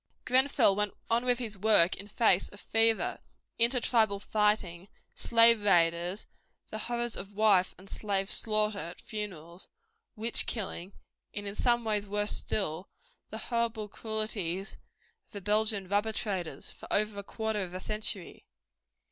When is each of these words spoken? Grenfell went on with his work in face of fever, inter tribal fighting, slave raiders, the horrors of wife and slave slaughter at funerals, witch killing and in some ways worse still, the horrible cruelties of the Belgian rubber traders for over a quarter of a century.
Grenfell 0.25 0.75
went 0.75 0.95
on 1.11 1.25
with 1.25 1.37
his 1.37 1.59
work 1.59 1.95
in 1.95 2.07
face 2.07 2.49
of 2.49 2.59
fever, 2.59 3.19
inter 3.59 3.79
tribal 3.79 4.17
fighting, 4.19 4.87
slave 5.13 5.61
raiders, 5.61 6.25
the 6.71 6.79
horrors 6.79 7.15
of 7.15 7.35
wife 7.35 7.75
and 7.77 7.87
slave 7.87 8.27
slaughter 8.27 8.79
at 8.79 8.99
funerals, 8.99 9.69
witch 10.15 10.47
killing 10.47 10.91
and 11.35 11.47
in 11.47 11.53
some 11.53 11.85
ways 11.85 12.07
worse 12.07 12.35
still, 12.35 12.89
the 13.29 13.37
horrible 13.53 13.87
cruelties 13.87 14.79
of 15.27 15.33
the 15.33 15.41
Belgian 15.41 15.87
rubber 15.87 16.13
traders 16.13 16.71
for 16.71 16.91
over 16.91 17.19
a 17.19 17.23
quarter 17.23 17.61
of 17.61 17.75
a 17.75 17.79
century. 17.79 18.47